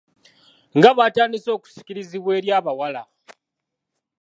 [0.77, 3.03] Nga batandise okusikirizibwa eri abawala.